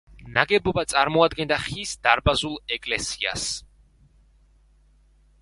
ნაგებობა 0.35 0.83
წარმოადგენდა 0.93 1.59
ხის 1.65 1.91
დარბაზულ 2.07 2.57
ეკლესია. 2.79 3.37